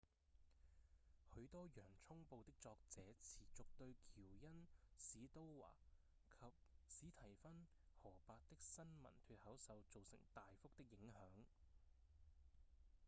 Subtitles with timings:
[1.35, 4.65] 許多《洋蔥報》的作者持續對喬恩・
[4.97, 5.69] 史都華
[6.39, 6.41] 及
[6.87, 7.67] 史蒂芬・
[8.01, 11.43] 荷伯的新聞脫口秀造成大幅的影響